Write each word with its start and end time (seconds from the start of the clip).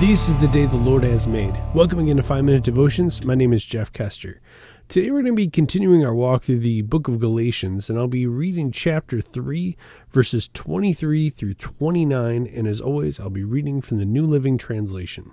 This 0.00 0.30
is 0.30 0.38
the 0.38 0.48
day 0.48 0.64
the 0.64 0.76
Lord 0.76 1.02
has 1.02 1.26
made. 1.26 1.54
Welcome 1.74 1.98
again 1.98 2.16
to 2.16 2.22
5 2.22 2.42
Minute 2.42 2.64
Devotions. 2.64 3.22
My 3.22 3.34
name 3.34 3.52
is 3.52 3.62
Jeff 3.66 3.92
Kester. 3.92 4.40
Today 4.88 5.10
we're 5.10 5.20
going 5.20 5.34
to 5.34 5.42
be 5.42 5.50
continuing 5.50 6.06
our 6.06 6.14
walk 6.14 6.42
through 6.42 6.60
the 6.60 6.80
book 6.80 7.06
of 7.06 7.18
Galatians, 7.18 7.90
and 7.90 7.98
I'll 7.98 8.06
be 8.06 8.26
reading 8.26 8.72
chapter 8.72 9.20
3, 9.20 9.76
verses 10.08 10.48
23 10.54 11.28
through 11.28 11.52
29, 11.52 12.46
and 12.46 12.66
as 12.66 12.80
always, 12.80 13.20
I'll 13.20 13.28
be 13.28 13.44
reading 13.44 13.82
from 13.82 13.98
the 13.98 14.06
New 14.06 14.24
Living 14.24 14.56
Translation. 14.56 15.32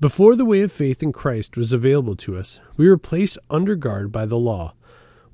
Before 0.00 0.36
the 0.36 0.44
way 0.44 0.60
of 0.60 0.70
faith 0.70 1.02
in 1.02 1.14
Christ 1.14 1.56
was 1.56 1.72
available 1.72 2.14
to 2.16 2.36
us, 2.36 2.60
we 2.76 2.86
were 2.86 2.98
placed 2.98 3.38
under 3.48 3.74
guard 3.74 4.12
by 4.12 4.26
the 4.26 4.36
law. 4.36 4.74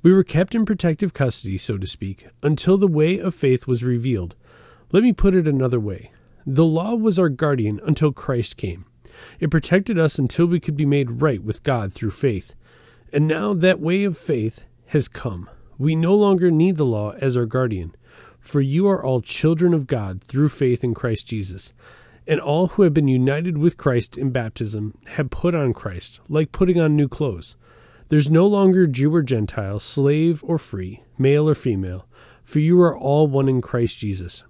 We 0.01 0.13
were 0.13 0.23
kept 0.23 0.55
in 0.55 0.63
protective 0.63 1.13
custody, 1.13 1.57
so 1.57 1.77
to 1.77 1.85
speak, 1.85 2.27
until 2.41 2.77
the 2.77 2.87
way 2.87 3.19
of 3.19 3.35
faith 3.35 3.67
was 3.67 3.83
revealed. 3.83 4.37
Let 4.93 5.03
me 5.03 5.11
put 5.11 5.35
it 5.35 5.45
another 5.45 5.81
way. 5.81 6.13
The 6.45 6.65
law 6.65 6.95
was 6.95 7.17
our 7.17 7.29
guardian 7.29 7.79
until 7.85 8.11
Christ 8.11 8.57
came. 8.57 8.85
It 9.39 9.51
protected 9.51 9.97
us 9.97 10.19
until 10.19 10.45
we 10.45 10.59
could 10.59 10.75
be 10.75 10.85
made 10.85 11.21
right 11.21 11.41
with 11.41 11.63
God 11.63 11.93
through 11.93 12.11
faith. 12.11 12.53
And 13.13 13.27
now 13.27 13.53
that 13.53 13.79
way 13.79 14.03
of 14.03 14.17
faith 14.17 14.65
has 14.87 15.07
come. 15.07 15.49
We 15.77 15.95
no 15.95 16.15
longer 16.15 16.51
need 16.51 16.77
the 16.77 16.85
law 16.85 17.11
as 17.11 17.37
our 17.37 17.45
guardian, 17.45 17.95
for 18.39 18.59
you 18.59 18.87
are 18.87 19.03
all 19.03 19.21
children 19.21 19.73
of 19.73 19.87
God 19.87 20.21
through 20.23 20.49
faith 20.49 20.83
in 20.83 20.93
Christ 20.93 21.27
Jesus. 21.27 21.71
And 22.27 22.39
all 22.39 22.67
who 22.67 22.83
have 22.83 22.93
been 22.93 23.07
united 23.07 23.57
with 23.57 23.77
Christ 23.77 24.17
in 24.17 24.31
baptism 24.31 24.97
have 25.07 25.29
put 25.29 25.55
on 25.55 25.73
Christ, 25.73 26.19
like 26.29 26.51
putting 26.51 26.79
on 26.79 26.95
new 26.95 27.07
clothes. 27.07 27.55
There's 28.09 28.29
no 28.29 28.45
longer 28.45 28.85
Jew 28.85 29.13
or 29.13 29.23
Gentile, 29.23 29.79
slave 29.79 30.43
or 30.45 30.57
free, 30.57 31.03
male 31.17 31.49
or 31.49 31.55
female, 31.55 32.07
for 32.43 32.59
you 32.59 32.79
are 32.81 32.97
all 32.97 33.27
one 33.27 33.49
in 33.49 33.61
Christ 33.61 33.97
Jesus. 33.97 34.43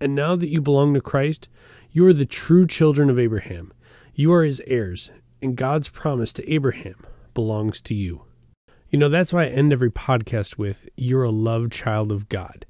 And 0.00 0.14
now 0.14 0.36
that 0.36 0.48
you 0.48 0.60
belong 0.60 0.94
to 0.94 1.00
Christ, 1.00 1.48
you 1.90 2.06
are 2.06 2.12
the 2.12 2.26
true 2.26 2.66
children 2.66 3.10
of 3.10 3.18
Abraham. 3.18 3.72
You 4.14 4.32
are 4.32 4.44
his 4.44 4.62
heirs, 4.66 5.10
and 5.42 5.56
God's 5.56 5.88
promise 5.88 6.32
to 6.34 6.52
Abraham 6.52 7.06
belongs 7.34 7.80
to 7.82 7.94
you. 7.94 8.22
You 8.90 8.98
know, 8.98 9.08
that's 9.08 9.32
why 9.32 9.44
I 9.44 9.48
end 9.48 9.72
every 9.72 9.90
podcast 9.90 10.56
with, 10.56 10.88
You're 10.96 11.24
a 11.24 11.30
loved 11.30 11.72
child 11.72 12.10
of 12.10 12.28
God. 12.28 12.64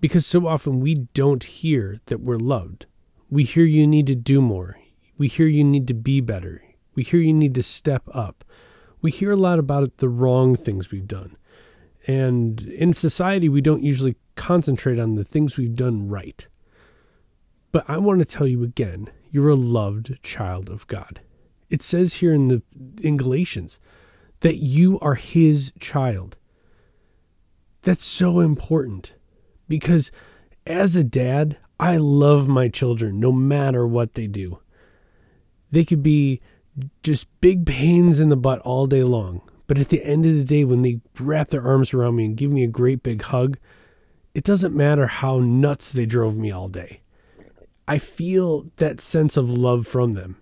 Because 0.00 0.26
so 0.26 0.46
often 0.46 0.80
we 0.80 0.94
don't 0.94 1.44
hear 1.44 2.00
that 2.06 2.20
we're 2.20 2.38
loved. 2.38 2.86
We 3.30 3.44
hear 3.44 3.64
you 3.64 3.86
need 3.86 4.06
to 4.06 4.14
do 4.14 4.40
more. 4.40 4.78
We 5.16 5.28
hear 5.28 5.46
you 5.46 5.64
need 5.64 5.86
to 5.88 5.94
be 5.94 6.20
better. 6.20 6.62
We 6.94 7.02
hear 7.02 7.20
you 7.20 7.32
need 7.32 7.54
to 7.56 7.62
step 7.62 8.02
up. 8.12 8.44
We 9.00 9.10
hear 9.10 9.30
a 9.30 9.36
lot 9.36 9.58
about 9.58 9.98
the 9.98 10.08
wrong 10.08 10.56
things 10.56 10.90
we've 10.90 11.06
done. 11.06 11.36
And 12.06 12.62
in 12.62 12.92
society, 12.92 13.48
we 13.48 13.60
don't 13.60 13.82
usually 13.82 14.16
concentrate 14.38 14.98
on 14.98 15.16
the 15.16 15.24
things 15.24 15.56
we've 15.56 15.76
done 15.76 16.08
right. 16.08 16.48
But 17.72 17.84
I 17.88 17.98
want 17.98 18.20
to 18.20 18.24
tell 18.24 18.46
you 18.46 18.62
again, 18.62 19.10
you're 19.30 19.50
a 19.50 19.54
loved 19.54 20.22
child 20.22 20.70
of 20.70 20.86
God. 20.86 21.20
It 21.68 21.82
says 21.82 22.14
here 22.14 22.32
in 22.32 22.48
the 22.48 22.62
in 23.02 23.18
Galatians 23.18 23.78
that 24.40 24.56
you 24.56 24.98
are 25.00 25.16
his 25.16 25.72
child. 25.78 26.36
That's 27.82 28.04
so 28.04 28.40
important 28.40 29.14
because 29.68 30.10
as 30.66 30.96
a 30.96 31.04
dad, 31.04 31.58
I 31.78 31.96
love 31.96 32.48
my 32.48 32.68
children 32.68 33.20
no 33.20 33.32
matter 33.32 33.86
what 33.86 34.14
they 34.14 34.26
do. 34.26 34.60
They 35.70 35.84
could 35.84 36.02
be 36.02 36.40
just 37.02 37.26
big 37.40 37.66
pains 37.66 38.20
in 38.20 38.28
the 38.28 38.36
butt 38.36 38.60
all 38.60 38.86
day 38.86 39.02
long. 39.02 39.42
But 39.66 39.78
at 39.78 39.90
the 39.90 40.02
end 40.02 40.24
of 40.24 40.34
the 40.34 40.44
day, 40.44 40.64
when 40.64 40.82
they 40.82 41.00
wrap 41.20 41.48
their 41.48 41.66
arms 41.66 41.92
around 41.92 42.16
me 42.16 42.24
and 42.24 42.36
give 42.36 42.50
me 42.50 42.64
a 42.64 42.68
great 42.68 43.02
big 43.02 43.22
hug, 43.22 43.58
it 44.38 44.44
doesn't 44.44 44.72
matter 44.72 45.08
how 45.08 45.40
nuts 45.40 45.90
they 45.90 46.06
drove 46.06 46.36
me 46.36 46.52
all 46.52 46.68
day. 46.68 47.00
I 47.88 47.98
feel 47.98 48.70
that 48.76 49.00
sense 49.00 49.36
of 49.36 49.50
love 49.50 49.84
from 49.84 50.12
them. 50.12 50.36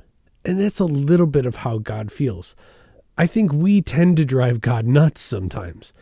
And 0.45 0.61
that's 0.61 0.81
a 0.81 0.85
little 0.85 1.27
bit 1.27 1.47
of 1.47 1.57
how 1.57 1.79
God 1.79 2.13
feels. 2.13 2.55
I 3.17 3.27
think 3.27 3.55
we 3.55 3.81
tend 3.81 4.19
to 4.19 4.27
drive 4.27 4.61
God 4.61 4.87
nuts 4.87 5.23
sometimes. 5.23 5.95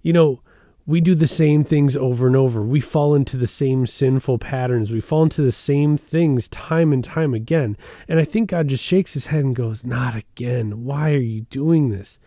You 0.00 0.14
know, 0.14 0.40
we 0.86 1.02
do 1.02 1.14
the 1.14 1.26
same 1.26 1.62
things 1.62 1.94
over 1.94 2.26
and 2.26 2.36
over. 2.36 2.62
We 2.62 2.80
fall 2.80 3.14
into 3.14 3.36
the 3.36 3.46
same 3.46 3.86
sinful 3.86 4.38
patterns. 4.38 4.90
We 4.90 5.02
fall 5.02 5.24
into 5.24 5.42
the 5.42 5.52
same 5.52 5.98
things 5.98 6.48
time 6.48 6.90
and 6.90 7.04
time 7.04 7.34
again. 7.34 7.76
And 8.08 8.18
I 8.18 8.24
think 8.24 8.48
God 8.48 8.68
just 8.68 8.82
shakes 8.82 9.12
his 9.12 9.26
head 9.26 9.44
and 9.44 9.54
goes, 9.54 9.84
Not 9.84 10.14
again. 10.14 10.84
Why 10.84 11.12
are 11.12 11.18
you 11.18 11.42
doing 11.42 11.90
this? 11.90 12.18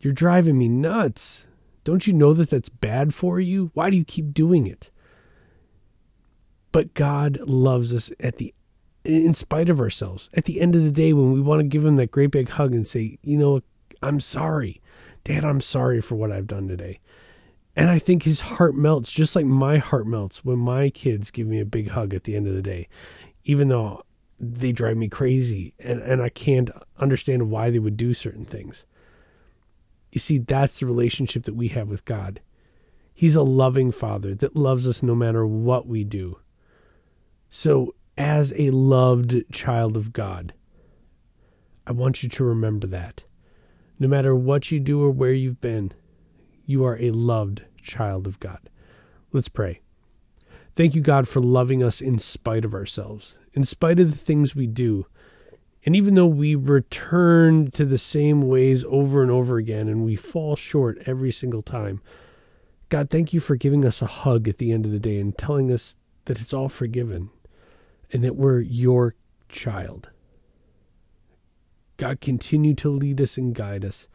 You're 0.00 0.14
driving 0.14 0.56
me 0.56 0.70
nuts. 0.70 1.48
Don't 1.84 2.06
you 2.06 2.12
know 2.12 2.32
that 2.34 2.50
that's 2.50 2.68
bad 2.68 3.14
for 3.14 3.40
you? 3.40 3.70
Why 3.74 3.90
do 3.90 3.96
you 3.96 4.04
keep 4.04 4.32
doing 4.32 4.66
it? 4.66 4.90
But 6.70 6.94
God 6.94 7.40
loves 7.40 7.92
us 7.92 8.10
at 8.20 8.36
the 8.36 8.54
in 9.04 9.34
spite 9.34 9.68
of 9.68 9.80
ourselves. 9.80 10.30
At 10.34 10.44
the 10.44 10.60
end 10.60 10.76
of 10.76 10.84
the 10.84 10.90
day 10.90 11.12
when 11.12 11.32
we 11.32 11.40
want 11.40 11.60
to 11.60 11.66
give 11.66 11.84
him 11.84 11.96
that 11.96 12.12
great 12.12 12.30
big 12.30 12.50
hug 12.50 12.72
and 12.72 12.86
say, 12.86 13.18
"You 13.22 13.36
know, 13.36 13.62
I'm 14.02 14.20
sorry. 14.20 14.80
Dad, 15.24 15.44
I'm 15.44 15.60
sorry 15.60 16.00
for 16.00 16.14
what 16.14 16.32
I've 16.32 16.46
done 16.46 16.68
today." 16.68 17.00
And 17.74 17.88
I 17.88 17.98
think 17.98 18.22
his 18.22 18.40
heart 18.40 18.74
melts 18.74 19.10
just 19.10 19.34
like 19.34 19.46
my 19.46 19.78
heart 19.78 20.06
melts 20.06 20.44
when 20.44 20.58
my 20.58 20.90
kids 20.90 21.30
give 21.30 21.46
me 21.46 21.58
a 21.58 21.64
big 21.64 21.88
hug 21.88 22.14
at 22.14 22.24
the 22.24 22.36
end 22.36 22.46
of 22.46 22.54
the 22.54 22.62
day, 22.62 22.88
even 23.44 23.68
though 23.68 24.04
they 24.38 24.72
drive 24.72 24.96
me 24.96 25.08
crazy 25.08 25.74
and, 25.78 26.00
and 26.00 26.20
I 26.20 26.28
can't 26.28 26.70
understand 26.98 27.50
why 27.50 27.70
they 27.70 27.78
would 27.78 27.96
do 27.96 28.12
certain 28.12 28.44
things. 28.44 28.84
You 30.12 30.18
see, 30.18 30.38
that's 30.38 30.78
the 30.78 30.86
relationship 30.86 31.44
that 31.44 31.56
we 31.56 31.68
have 31.68 31.88
with 31.88 32.04
God. 32.04 32.40
He's 33.14 33.34
a 33.34 33.42
loving 33.42 33.90
Father 33.90 34.34
that 34.36 34.54
loves 34.54 34.86
us 34.86 35.02
no 35.02 35.14
matter 35.14 35.46
what 35.46 35.86
we 35.86 36.04
do. 36.04 36.38
So, 37.48 37.94
as 38.16 38.52
a 38.56 38.70
loved 38.70 39.44
child 39.50 39.96
of 39.96 40.12
God, 40.12 40.52
I 41.86 41.92
want 41.92 42.22
you 42.22 42.28
to 42.28 42.44
remember 42.44 42.86
that. 42.88 43.24
No 43.98 44.06
matter 44.06 44.34
what 44.34 44.70
you 44.70 44.80
do 44.80 45.02
or 45.02 45.10
where 45.10 45.32
you've 45.32 45.60
been, 45.60 45.92
you 46.66 46.84
are 46.84 46.98
a 46.98 47.10
loved 47.10 47.64
child 47.82 48.26
of 48.26 48.38
God. 48.38 48.70
Let's 49.32 49.48
pray. 49.48 49.80
Thank 50.74 50.94
you, 50.94 51.00
God, 51.00 51.28
for 51.28 51.40
loving 51.40 51.82
us 51.82 52.00
in 52.00 52.18
spite 52.18 52.64
of 52.64 52.74
ourselves, 52.74 53.38
in 53.52 53.64
spite 53.64 53.98
of 53.98 54.10
the 54.10 54.16
things 54.16 54.54
we 54.54 54.66
do, 54.66 55.06
and 55.84 55.96
even 55.96 56.14
though 56.14 56.26
we 56.26 56.54
return 56.54 57.70
to 57.72 57.84
the 57.84 57.98
same 57.98 58.42
ways 58.42 58.84
over 58.88 59.22
and 59.22 59.30
over 59.30 59.56
again 59.56 59.88
and 59.88 60.04
we 60.04 60.14
fall 60.14 60.54
short 60.54 60.98
every 61.06 61.32
single 61.32 61.62
time, 61.62 62.00
God, 62.88 63.10
thank 63.10 63.32
you 63.32 63.40
for 63.40 63.56
giving 63.56 63.84
us 63.84 64.00
a 64.00 64.06
hug 64.06 64.46
at 64.46 64.58
the 64.58 64.70
end 64.70 64.86
of 64.86 64.92
the 64.92 65.00
day 65.00 65.18
and 65.18 65.36
telling 65.36 65.72
us 65.72 65.96
that 66.26 66.40
it's 66.40 66.52
all 66.52 66.68
forgiven 66.68 67.30
and 68.12 68.22
that 68.22 68.36
we're 68.36 68.60
your 68.60 69.14
child. 69.48 70.10
God, 71.96 72.20
continue 72.20 72.74
to 72.74 72.90
lead 72.90 73.20
us 73.20 73.36
and 73.36 73.54
guide 73.54 73.84
us 73.84 74.06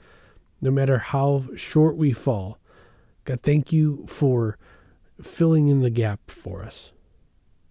no 0.61 0.71
matter 0.71 0.97
how 0.99 1.45
short 1.55 1.97
we 1.97 2.13
fall. 2.13 2.59
God, 3.25 3.41
thank 3.43 3.73
you 3.73 4.05
for 4.07 4.57
filling 5.21 5.67
in 5.67 5.81
the 5.81 5.89
gap 5.89 6.31
for 6.31 6.63
us, 6.63 6.91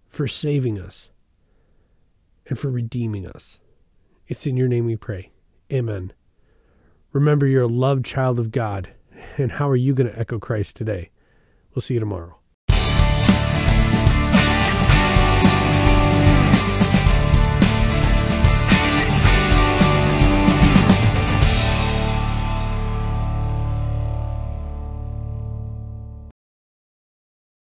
for 0.07 0.27
saving 0.27 0.79
us, 0.79 1.09
and 2.45 2.59
for 2.59 2.69
redeeming 2.69 3.25
us. 3.25 3.59
It's 4.27 4.45
in 4.45 4.57
your 4.57 4.67
name 4.67 4.85
we 4.85 4.95
pray. 4.95 5.31
Amen. 5.71 6.13
Remember, 7.13 7.47
you're 7.47 7.63
a 7.63 7.67
loved 7.67 8.05
child 8.05 8.39
of 8.39 8.51
God. 8.51 8.89
And 9.37 9.53
how 9.53 9.67
are 9.67 9.75
you 9.75 9.95
going 9.95 10.07
to 10.07 10.19
echo 10.19 10.37
Christ 10.37 10.75
today? 10.75 11.09
We'll 11.73 11.81
see 11.81 11.95
you 11.95 11.99
tomorrow. 11.99 12.37